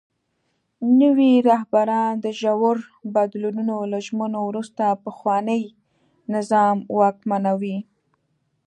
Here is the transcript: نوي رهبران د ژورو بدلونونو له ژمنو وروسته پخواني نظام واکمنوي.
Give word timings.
نوي 1.01 1.33
رهبران 1.49 2.11
د 2.23 2.25
ژورو 2.39 2.85
بدلونونو 3.15 3.75
له 3.91 3.97
ژمنو 4.07 4.39
وروسته 4.49 4.83
پخواني 5.05 5.61
نظام 6.33 6.77
واکمنوي. 6.97 7.77